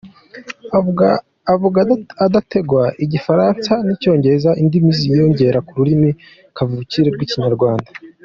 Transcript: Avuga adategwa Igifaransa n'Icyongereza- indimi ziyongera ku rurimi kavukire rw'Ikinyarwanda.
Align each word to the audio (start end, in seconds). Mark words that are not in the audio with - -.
Avuga 1.53 1.81
adategwa 2.25 2.83
Igifaransa 3.05 3.73
n'Icyongereza- 3.85 4.49
indimi 4.61 4.91
ziyongera 4.99 5.59
ku 5.67 5.71
rurimi 5.79 6.09
kavukire 6.55 7.09
rw'Ikinyarwanda. 7.15 7.89